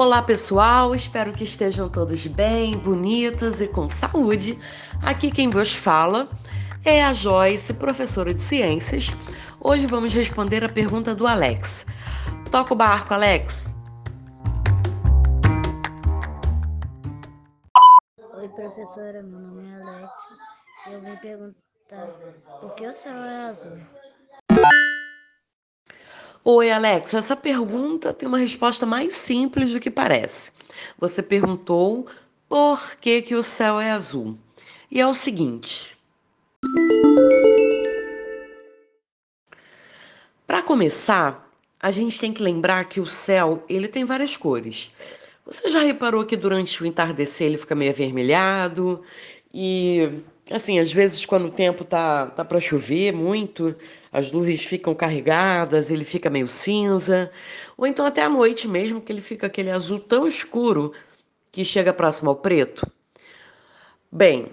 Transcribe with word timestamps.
Olá 0.00 0.22
pessoal, 0.22 0.94
espero 0.94 1.30
que 1.30 1.44
estejam 1.44 1.86
todos 1.86 2.26
bem, 2.26 2.74
bonitos 2.78 3.60
e 3.60 3.68
com 3.68 3.86
saúde. 3.86 4.58
Aqui 5.02 5.30
quem 5.30 5.50
vos 5.50 5.74
fala 5.74 6.26
é 6.86 7.04
a 7.04 7.12
Joyce, 7.12 7.74
professora 7.74 8.32
de 8.32 8.40
ciências. 8.40 9.08
Hoje 9.60 9.86
vamos 9.86 10.14
responder 10.14 10.64
a 10.64 10.70
pergunta 10.70 11.14
do 11.14 11.26
Alex. 11.26 11.84
Toca 12.50 12.72
o 12.72 12.76
barco, 12.76 13.12
Alex. 13.12 13.76
Oi 18.38 18.48
professora, 18.48 19.22
meu 19.22 19.38
nome 19.38 19.68
é 19.68 19.82
Alex. 19.82 20.12
Eu 20.86 21.00
vim 21.02 21.16
perguntar 21.16 22.06
por 22.58 22.74
que 22.74 22.86
o 22.86 22.94
céu 22.94 23.16
é 23.16 23.50
azul? 23.50 23.78
Oi, 26.52 26.68
Alex. 26.68 27.14
Essa 27.14 27.36
pergunta 27.36 28.12
tem 28.12 28.28
uma 28.28 28.36
resposta 28.36 28.84
mais 28.84 29.14
simples 29.14 29.72
do 29.72 29.78
que 29.78 29.88
parece. 29.88 30.50
Você 30.98 31.22
perguntou 31.22 32.08
por 32.48 32.96
que, 32.96 33.22
que 33.22 33.36
o 33.36 33.42
céu 33.42 33.78
é 33.78 33.92
azul. 33.92 34.36
E 34.90 35.00
é 35.00 35.06
o 35.06 35.14
seguinte. 35.14 35.96
Para 40.44 40.60
começar, 40.60 41.48
a 41.78 41.92
gente 41.92 42.18
tem 42.18 42.32
que 42.32 42.42
lembrar 42.42 42.86
que 42.86 43.00
o 43.00 43.06
céu 43.06 43.64
ele 43.68 43.86
tem 43.86 44.04
várias 44.04 44.36
cores. 44.36 44.90
Você 45.46 45.70
já 45.70 45.82
reparou 45.82 46.26
que 46.26 46.36
durante 46.36 46.82
o 46.82 46.86
entardecer 46.86 47.46
ele 47.46 47.58
fica 47.58 47.76
meio 47.76 47.92
avermelhado 47.92 49.00
e 49.54 50.20
assim, 50.50 50.78
às 50.78 50.92
vezes 50.92 51.24
quando 51.24 51.46
o 51.46 51.50
tempo 51.50 51.84
tá, 51.84 52.26
tá 52.26 52.44
para 52.44 52.60
chover 52.60 53.12
muito, 53.12 53.74
as 54.12 54.32
nuvens 54.32 54.64
ficam 54.64 54.94
carregadas, 54.94 55.90
ele 55.90 56.04
fica 56.04 56.28
meio 56.28 56.48
cinza, 56.48 57.30
ou 57.76 57.86
então 57.86 58.04
até 58.04 58.22
à 58.22 58.28
noite 58.28 58.66
mesmo, 58.66 59.00
que 59.00 59.12
ele 59.12 59.20
fica 59.20 59.46
aquele 59.46 59.70
azul 59.70 60.00
tão 60.00 60.26
escuro 60.26 60.92
que 61.52 61.64
chega 61.64 61.92
próximo 61.92 62.30
ao 62.30 62.36
preto. 62.36 62.90
Bem, 64.10 64.50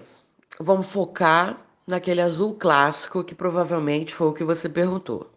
vamos 0.60 0.86
focar 0.86 1.60
naquele 1.86 2.20
azul 2.20 2.54
clássico 2.54 3.24
que 3.24 3.34
provavelmente 3.34 4.14
foi 4.14 4.28
o 4.28 4.32
que 4.32 4.44
você 4.44 4.68
perguntou. 4.68 5.30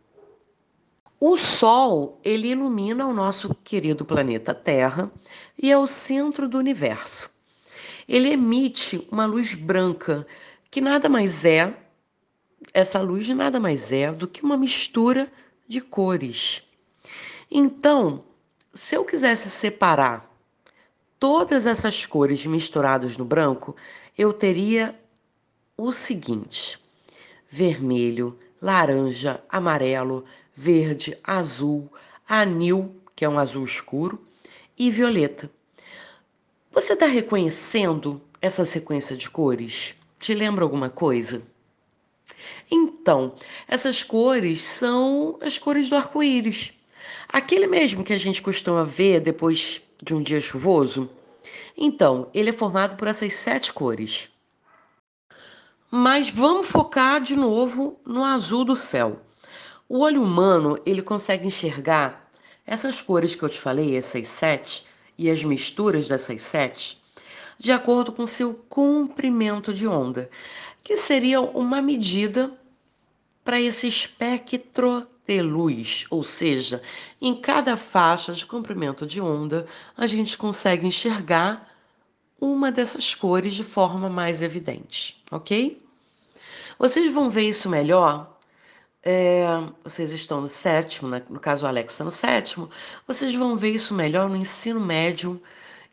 O 1.20 1.38
Sol, 1.38 2.20
ele 2.24 2.48
ilumina 2.48 3.06
o 3.06 3.14
nosso 3.14 3.54
querido 3.64 4.04
planeta 4.04 4.56
Terra 4.56 5.12
e 5.56 5.72
é 5.72 5.78
o 5.78 5.86
centro 5.86 6.50
do 6.50 6.58
universo. 6.58 7.30
Ele 8.08 8.30
emite 8.30 9.08
uma 9.12 9.28
luz 9.28 9.54
branca 9.54 10.26
que 10.72 10.80
nada 10.80 11.10
mais 11.10 11.44
é, 11.44 11.74
essa 12.74 13.02
luz 13.02 13.28
nada 13.30 13.60
mais 13.60 13.92
é 13.92 14.10
do 14.10 14.26
que 14.26 14.42
uma 14.42 14.56
mistura 14.56 15.30
de 15.68 15.82
cores. 15.82 16.64
Então, 17.52 18.24
se 18.74 18.96
eu 18.96 19.04
quisesse 19.04 19.50
separar 19.50 20.32
todas 21.20 21.66
essas 21.66 22.06
cores 22.06 22.46
misturadas 22.46 23.18
no 23.18 23.26
branco, 23.26 23.76
eu 24.18 24.32
teria 24.32 24.98
o 25.76 25.92
seguinte: 25.92 26.80
vermelho, 27.50 28.40
laranja, 28.62 29.44
amarelo, 29.50 30.24
verde, 30.56 31.18
azul, 31.22 31.92
anil, 32.28 32.96
que 33.14 33.26
é 33.26 33.30
um 33.30 33.38
azul 33.38 33.66
escuro, 33.66 34.26
e 34.78 34.90
violeta. 34.90 35.52
Você 36.72 36.94
está 36.94 37.08
reconhecendo 37.08 38.22
essa 38.42 38.64
sequência 38.64 39.18
de 39.18 39.30
cores? 39.30 39.96
Te 40.22 40.36
lembra 40.36 40.64
alguma 40.64 40.88
coisa? 40.88 41.42
Então, 42.70 43.34
essas 43.68 44.04
cores 44.04 44.64
são 44.64 45.40
as 45.42 45.58
cores 45.58 45.90
do 45.90 45.96
arco-íris. 45.96 46.74
Aquele 47.28 47.66
mesmo 47.66 48.04
que 48.04 48.14
a 48.14 48.20
gente 48.20 48.40
costuma 48.40 48.84
ver 48.84 49.20
depois 49.20 49.82
de 50.02 50.14
um 50.14 50.22
dia 50.22 50.40
chuvoso. 50.40 51.10
Então, 51.76 52.30
ele 52.36 52.52
é 52.52 52.54
formado 52.54 52.96
por 52.98 53.08
essas 53.08 53.34
sete 53.34 53.74
cores. 53.74 54.30
Mas 55.90 56.30
vamos 56.30 56.68
focar 56.68 57.20
de 57.20 57.36
novo 57.36 58.00
no 58.06 58.24
azul 58.24 58.64
do 58.64 58.76
céu. 58.76 59.20
O 59.90 60.02
olho 60.02 60.22
humano, 60.22 60.80
ele 60.86 61.02
consegue 61.02 61.48
enxergar 61.48 62.30
essas 62.64 63.02
cores 63.02 63.34
que 63.34 63.42
eu 63.42 63.50
te 63.50 63.60
falei, 63.60 63.98
essas 63.98 64.28
sete, 64.28 64.86
e 65.18 65.32
as 65.32 65.44
misturas 65.44 66.08
dessas 66.08 66.44
sete, 66.44 67.01
de 67.62 67.72
acordo 67.72 68.12
com 68.12 68.26
seu 68.26 68.56
comprimento 68.68 69.72
de 69.72 69.88
onda, 69.88 70.32
que 70.84 70.98
seria 70.98 71.40
uma 71.40 71.80
medida 71.80 72.52
para 73.44 73.62
esse 73.62 73.88
espectro 73.88 75.06
de 75.28 75.44
luz, 75.44 76.08
ou 76.10 76.24
seja, 76.24 76.82
em 77.22 77.36
cada 77.36 77.78
faixa 77.78 78.34
de 78.34 78.48
comprimento 78.48 79.06
de 79.06 79.22
onda, 79.22 79.68
a 79.96 80.08
gente 80.08 80.40
consegue 80.40 80.88
enxergar 80.88 81.72
uma 82.40 82.72
dessas 82.72 83.14
cores 83.14 83.54
de 83.54 83.64
forma 83.64 84.10
mais 84.10 84.42
evidente, 84.42 85.24
ok? 85.30 85.80
Vocês 86.80 87.14
vão 87.14 87.30
ver 87.30 87.48
isso 87.48 87.70
melhor. 87.70 88.40
É, 89.04 89.46
vocês 89.84 90.12
estão 90.12 90.42
no 90.42 90.48
sétimo, 90.48 91.10
né? 91.10 91.22
no 91.30 91.40
caso 91.40 91.66
o 91.66 91.68
Alex 91.68 91.94
está 91.94 92.04
no 92.04 92.12
sétimo, 92.12 92.72
vocês 93.08 93.36
vão 93.36 93.56
ver 93.56 93.70
isso 93.70 93.94
melhor 93.94 94.28
no 94.28 94.36
ensino 94.36 94.80
médio 94.80 95.40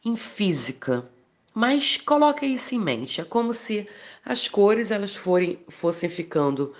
em 0.02 0.16
física, 0.16 1.06
mas 1.58 1.96
coloca 1.96 2.46
isso 2.46 2.76
em 2.76 2.78
mente, 2.78 3.20
é 3.20 3.24
como 3.24 3.52
se 3.52 3.88
as 4.24 4.46
cores 4.46 4.92
elas 4.92 5.16
forem, 5.16 5.58
fossem 5.68 6.08
ficando 6.08 6.72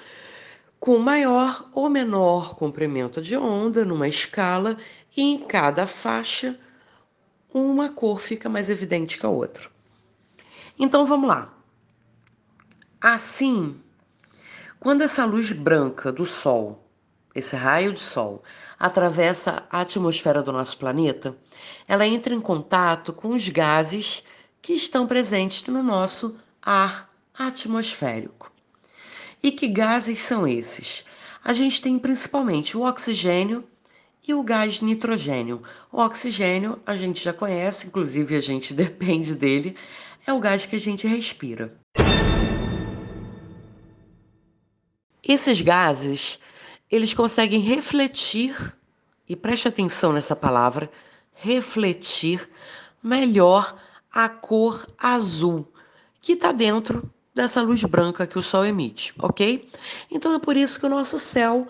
com 0.78 0.96
maior 0.98 1.68
ou 1.74 1.90
menor 1.90 2.54
comprimento 2.54 3.20
de 3.20 3.36
onda 3.36 3.84
numa 3.84 4.06
escala 4.06 4.78
e 5.16 5.20
em 5.20 5.40
cada 5.40 5.84
faixa 5.84 6.56
uma 7.52 7.88
cor 7.88 8.20
fica 8.20 8.48
mais 8.48 8.70
evidente 8.70 9.18
que 9.18 9.26
a 9.26 9.28
outra. 9.28 9.68
Então 10.78 11.04
vamos 11.04 11.28
lá. 11.28 11.52
Assim, 13.00 13.80
quando 14.78 15.02
essa 15.02 15.24
luz 15.24 15.50
branca 15.50 16.12
do 16.12 16.24
Sol, 16.24 16.88
esse 17.34 17.56
raio 17.56 17.92
de 17.92 18.00
Sol, 18.00 18.44
atravessa 18.78 19.64
a 19.72 19.80
atmosfera 19.80 20.40
do 20.40 20.52
nosso 20.52 20.78
planeta, 20.78 21.36
ela 21.88 22.06
entra 22.06 22.32
em 22.32 22.40
contato 22.40 23.12
com 23.12 23.30
os 23.30 23.48
gases 23.48 24.22
que 24.60 24.72
estão 24.72 25.06
presentes 25.06 25.66
no 25.66 25.82
nosso 25.82 26.38
ar 26.62 27.10
atmosférico. 27.38 28.52
E 29.42 29.52
que 29.52 29.68
gases 29.68 30.20
são 30.20 30.46
esses? 30.46 31.04
A 31.44 31.52
gente 31.52 31.80
tem 31.80 31.98
principalmente 31.98 32.76
o 32.76 32.84
oxigênio 32.84 33.64
e 34.26 34.34
o 34.34 34.42
gás 34.42 34.80
nitrogênio. 34.80 35.62
O 35.90 36.00
oxigênio 36.00 36.78
a 36.84 36.96
gente 36.96 37.22
já 37.24 37.32
conhece, 37.32 37.86
inclusive 37.86 38.36
a 38.36 38.40
gente 38.40 38.74
depende 38.74 39.34
dele, 39.34 39.76
é 40.26 40.32
o 40.32 40.40
gás 40.40 40.66
que 40.66 40.76
a 40.76 40.80
gente 40.80 41.06
respira. 41.06 41.74
Esses 45.22 45.60
gases, 45.60 46.38
eles 46.90 47.14
conseguem 47.14 47.60
refletir, 47.60 48.74
e 49.28 49.36
preste 49.36 49.68
atenção 49.68 50.12
nessa 50.12 50.34
palavra, 50.34 50.90
refletir 51.34 52.48
melhor 53.02 53.78
a 54.12 54.28
cor 54.28 54.86
azul, 54.98 55.72
que 56.20 56.32
está 56.32 56.52
dentro 56.52 57.10
dessa 57.34 57.62
luz 57.62 57.82
branca 57.84 58.26
que 58.26 58.38
o 58.38 58.42
Sol 58.42 58.64
emite, 58.64 59.14
ok? 59.18 59.70
Então 60.10 60.34
é 60.34 60.38
por 60.38 60.56
isso 60.56 60.80
que 60.80 60.86
o 60.86 60.88
nosso 60.88 61.18
céu, 61.18 61.68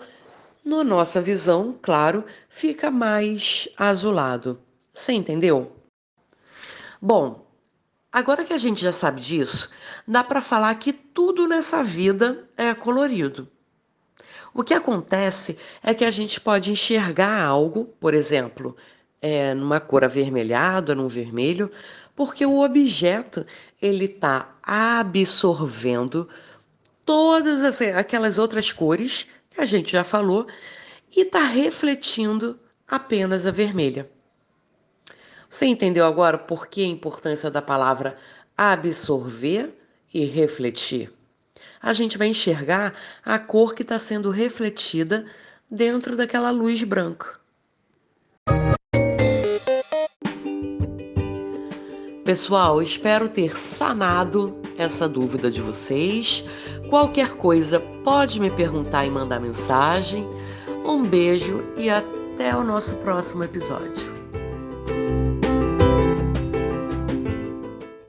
na 0.65 0.83
nossa 0.83 1.21
visão, 1.21 1.77
claro, 1.81 2.25
fica 2.49 2.89
mais 2.89 3.69
azulado. 3.77 4.59
Você 4.93 5.13
entendeu? 5.13 5.71
Bom, 7.01 7.47
agora 8.11 8.43
que 8.43 8.53
a 8.53 8.57
gente 8.57 8.81
já 8.81 8.91
sabe 8.91 9.21
disso, 9.21 9.69
dá 10.07 10.23
para 10.23 10.41
falar 10.41 10.73
que 10.75 10.91
tudo 10.91 11.47
nessa 11.47 11.83
vida 11.83 12.49
é 12.57 12.73
colorido. 12.73 13.47
O 14.53 14.63
que 14.63 14.73
acontece 14.73 15.57
é 15.83 15.93
que 15.93 16.03
a 16.03 16.11
gente 16.11 16.41
pode 16.41 16.71
enxergar 16.71 17.43
algo, 17.43 17.85
por 17.99 18.13
exemplo, 18.13 18.75
é, 19.21 19.53
numa 19.53 19.79
cor 19.79 20.03
avermelhada, 20.03 20.95
num 20.95 21.07
vermelho, 21.07 21.71
porque 22.15 22.45
o 22.45 22.59
objeto 22.61 23.45
ele 23.81 24.05
está 24.05 24.55
absorvendo 24.61 26.27
todas 27.05 27.63
as, 27.63 27.81
aquelas 27.81 28.37
outras 28.37 28.71
cores 28.71 29.25
que 29.49 29.61
a 29.61 29.65
gente 29.65 29.91
já 29.91 30.03
falou 30.03 30.47
e 31.15 31.21
está 31.21 31.43
refletindo 31.43 32.59
apenas 32.87 33.45
a 33.45 33.51
vermelha. 33.51 34.09
Você 35.49 35.65
entendeu 35.65 36.05
agora 36.05 36.37
por 36.37 36.67
que 36.67 36.83
a 36.83 36.87
importância 36.87 37.49
da 37.49 37.61
palavra 37.61 38.17
absorver 38.55 39.73
e 40.13 40.25
refletir? 40.25 41.11
A 41.81 41.93
gente 41.93 42.17
vai 42.17 42.27
enxergar 42.27 42.93
a 43.25 43.39
cor 43.39 43.73
que 43.73 43.81
está 43.81 43.97
sendo 43.97 44.29
refletida 44.29 45.25
dentro 45.71 46.15
daquela 46.15 46.51
luz 46.51 46.83
branca. 46.83 47.38
Pessoal, 52.29 52.79
espero 52.79 53.27
ter 53.27 53.57
sanado 53.57 54.55
essa 54.77 55.09
dúvida 55.09 55.49
de 55.49 55.63
vocês. 55.63 56.45
Qualquer 56.87 57.31
coisa 57.31 57.79
pode 58.03 58.39
me 58.39 58.51
perguntar 58.51 59.03
e 59.03 59.09
mandar 59.09 59.39
mensagem. 59.39 60.29
Um 60.85 61.03
beijo 61.03 61.63
e 61.75 61.89
até 61.89 62.55
o 62.55 62.63
nosso 62.63 62.95
próximo 62.97 63.43
episódio. 63.43 64.18